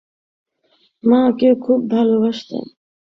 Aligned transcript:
মা 1.03 1.21
কে 1.37 1.49
খুব 1.63 1.79
ভালবাসতাম। 1.91 2.65